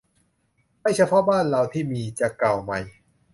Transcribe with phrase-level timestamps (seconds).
[0.81, 2.79] ไม่เฉพาะบ้านเราที่มี จะเก่าใหม่